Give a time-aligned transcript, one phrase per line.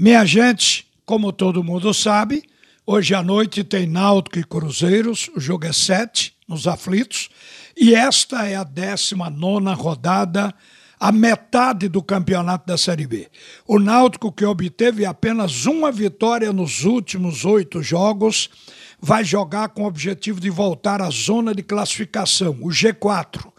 [0.00, 2.44] Minha gente, como todo mundo sabe,
[2.86, 7.28] hoje à noite tem Náutico e Cruzeiros, o jogo é 7 nos aflitos,
[7.76, 10.54] e esta é a 19 rodada,
[11.00, 13.28] a metade do campeonato da Série B.
[13.66, 18.48] O Náutico, que obteve apenas uma vitória nos últimos oito jogos,
[19.00, 23.50] vai jogar com o objetivo de voltar à zona de classificação, o G4.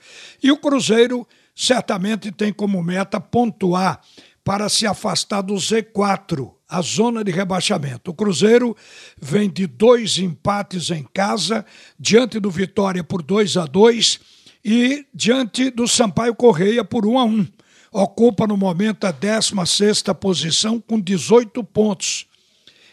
[0.42, 4.00] E o Cruzeiro certamente tem como meta pontuar
[4.44, 8.12] para se afastar do Z4, a zona de rebaixamento.
[8.12, 8.76] O Cruzeiro
[9.20, 11.66] vem de dois empates em casa,
[12.00, 14.20] diante do Vitória por 2 a 2
[14.64, 17.48] e diante do Sampaio Correia por 1 a 1.
[17.92, 22.28] Ocupa no momento a 16 posição com 18 pontos.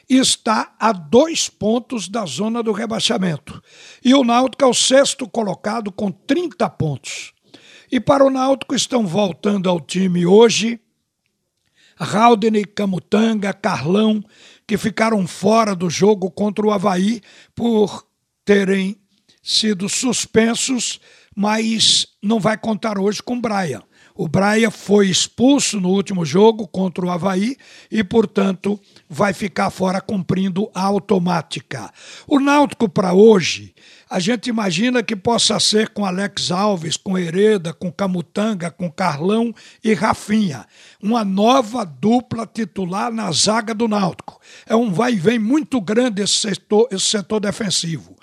[0.09, 3.61] Está a dois pontos da zona do rebaixamento.
[4.05, 7.33] E o Náutico é o sexto colocado com 30 pontos.
[7.91, 10.81] E para o Náutico estão voltando ao time hoje
[11.99, 14.23] Haldane, Camutanga, Carlão,
[14.67, 17.21] que ficaram fora do jogo contra o Havaí
[17.55, 18.07] por
[18.45, 18.97] terem
[19.43, 21.01] sido suspensos,
[21.35, 23.83] mas não vai contar hoje com Brian.
[24.17, 27.55] O Braia foi expulso no último jogo contra o Havaí
[27.91, 31.93] e, portanto, vai ficar fora cumprindo a automática.
[32.27, 33.75] O Náutico para hoje,
[34.09, 39.55] a gente imagina que possa ser com Alex Alves, com Hereda, com Camutanga, com Carlão
[39.85, 40.65] e Rafinha.
[41.03, 44.41] Uma nova dupla titular na zaga do Náutico.
[44.67, 48.17] É um vai e vem muito grande esse setor, esse setor defensivo.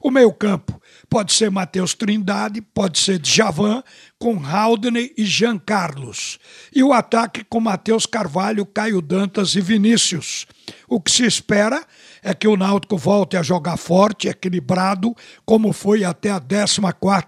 [0.00, 3.82] O meio-campo pode ser Matheus Trindade, pode ser Djavan,
[4.18, 6.38] com Haldane e Jean Carlos.
[6.74, 10.46] E o ataque com Matheus Carvalho, Caio Dantas e Vinícius.
[10.88, 11.84] O que se espera
[12.22, 16.80] é que o Náutico volte a jogar forte, equilibrado, como foi até a 14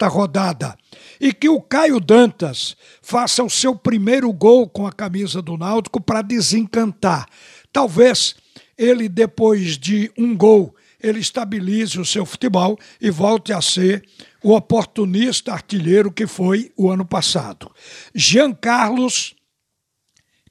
[0.09, 0.77] rodada.
[1.21, 6.01] E que o Caio Dantas faça o seu primeiro gol com a camisa do Náutico
[6.01, 7.27] para desencantar.
[7.73, 8.35] Talvez
[8.77, 14.05] ele, depois de um gol, ele estabilize o seu futebol e volte a ser
[14.43, 17.71] o oportunista artilheiro que foi o ano passado.
[18.15, 19.35] Jean Carlos,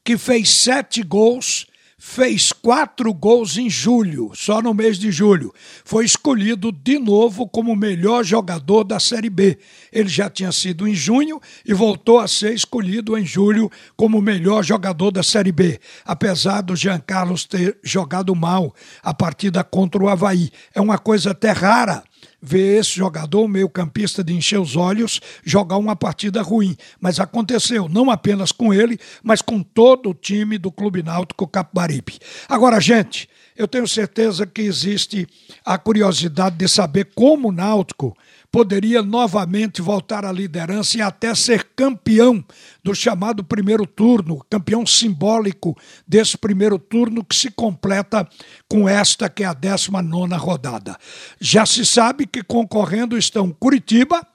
[0.04, 1.68] que fez sete gols
[2.00, 5.54] fez quatro gols em julho, só no mês de julho.
[5.84, 9.60] Foi escolhido de novo como melhor jogador da Série B.
[9.92, 14.64] Ele já tinha sido em junho e voltou a ser escolhido em julho como melhor
[14.64, 18.74] jogador da Série B, apesar do Jean Carlos ter jogado mal
[19.04, 20.50] a partida contra o Havaí.
[20.74, 22.02] É uma coisa até rara
[22.42, 26.76] ver esse jogador, meio-campista de encher os olhos, jogar uma partida ruim.
[27.00, 32.20] Mas aconteceu, não apenas com ele, mas com todo o time do Clube Náutico Capibaribe.
[32.48, 35.28] Agora, gente, eu tenho certeza que existe
[35.66, 38.16] a curiosidade de saber como o Náutico
[38.52, 42.44] poderia novamente voltar à liderança e até ser campeão
[42.84, 45.78] do chamado primeiro turno, campeão simbólico
[46.08, 48.28] desse primeiro turno que se completa
[48.68, 50.98] com esta que é a 19 rodada.
[51.40, 54.26] Já se sabe que concorrendo estão Curitiba,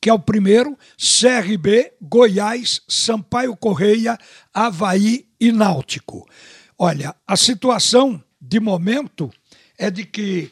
[0.00, 4.18] que é o primeiro, CRB, Goiás, Sampaio Correia,
[4.54, 6.28] Havaí e Náutico.
[6.78, 9.30] Olha, a situação de momento
[9.76, 10.50] é de que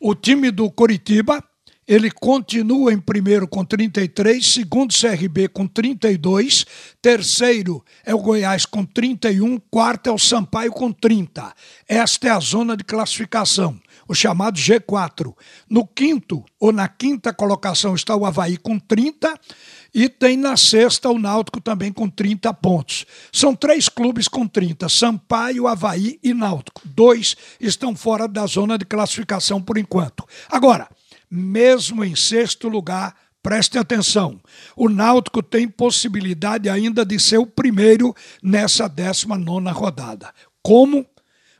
[0.00, 1.42] o time do Curitiba
[1.86, 6.64] ele continua em primeiro com 33, segundo CRB com 32,
[7.00, 11.52] terceiro é o Goiás com 31, quarto é o Sampaio com 30.
[11.86, 13.78] Esta é a zona de classificação,
[14.08, 15.34] o chamado G4.
[15.68, 19.38] No quinto ou na quinta colocação está o Havaí com 30
[19.94, 23.06] e tem na sexta o Náutico também com 30 pontos.
[23.30, 26.80] São três clubes com 30, Sampaio, Havaí e Náutico.
[26.84, 30.26] Dois estão fora da zona de classificação por enquanto.
[30.48, 30.88] Agora,
[31.34, 34.40] mesmo em sexto lugar, preste atenção,
[34.76, 40.32] o Náutico tem possibilidade ainda de ser o primeiro nessa 19 rodada.
[40.62, 41.04] Como?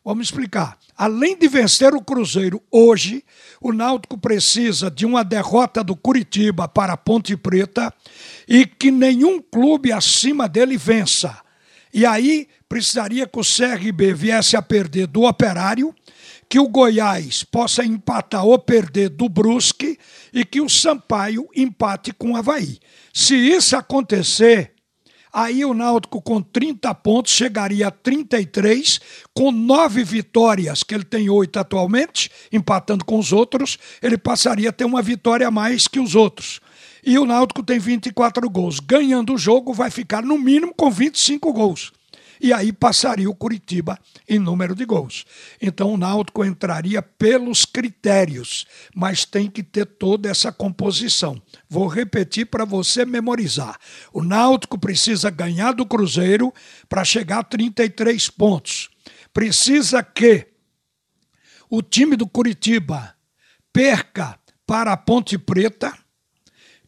[0.05, 0.79] Vamos explicar.
[0.97, 3.25] Além de vencer o Cruzeiro hoje,
[3.61, 7.93] o Náutico precisa de uma derrota do Curitiba para a Ponte Preta
[8.47, 11.37] e que nenhum clube acima dele vença.
[11.93, 15.95] E aí precisaria que o CRB viesse a perder do Operário
[16.55, 19.99] que o Goiás possa empatar ou perder do Brusque
[20.33, 22.79] e que o Sampaio empate com o Havaí.
[23.13, 24.71] Se isso acontecer,
[25.33, 29.01] aí o Náutico com 30 pontos chegaria a 33,
[29.35, 34.73] com nove vitórias, que ele tem oito atualmente, empatando com os outros, ele passaria a
[34.73, 36.61] ter uma vitória a mais que os outros.
[37.05, 38.79] E o Náutico tem 24 gols.
[38.79, 41.91] Ganhando o jogo, vai ficar no mínimo com 25 gols.
[42.41, 43.99] E aí passaria o Curitiba
[44.29, 45.25] em número de gols.
[45.61, 51.41] Então o Náutico entraria pelos critérios, mas tem que ter toda essa composição.
[51.69, 53.79] Vou repetir para você memorizar.
[54.13, 56.53] O Náutico precisa ganhar do Cruzeiro
[56.89, 58.91] para chegar a 33 pontos.
[59.33, 60.47] Precisa que
[61.69, 63.15] o time do Curitiba
[63.73, 65.93] perca para a Ponte Preta,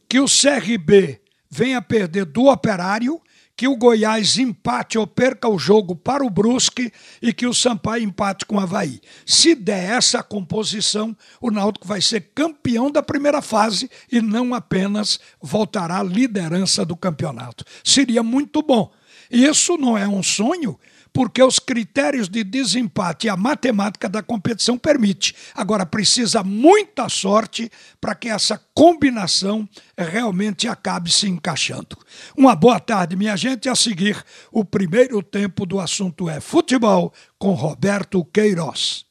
[0.07, 3.21] que o CRB venha perder do Operário,
[3.57, 8.03] que o Goiás empate ou perca o jogo para o Brusque e que o Sampaio
[8.03, 9.01] empate com o Havaí.
[9.25, 15.19] Se der essa composição, o Náutico vai ser campeão da primeira fase e não apenas
[15.41, 17.65] voltará à liderança do campeonato.
[17.83, 18.91] Seria muito bom.
[19.31, 20.79] Isso não é um sonho,
[21.17, 25.35] porque os critérios de desempate e a matemática da competição permite.
[25.55, 29.67] Agora precisa muita sorte para que essa combinação
[29.97, 31.97] realmente acabe se encaixando.
[32.37, 33.67] Uma boa tarde, minha gente.
[33.67, 39.03] A seguir, o primeiro tempo do assunto é futebol com Roberto Queiroz.